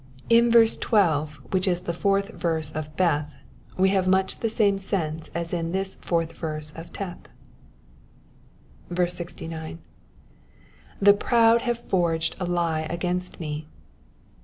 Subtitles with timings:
[0.31, 3.35] In verse 12, which is the fourth verse of Beth,
[3.77, 7.27] we have much the same sense as in this fourth verse of Teth.
[8.95, 9.75] 69.
[9.75, 9.79] ^^
[10.99, 13.67] The proud haw forged a lie against me.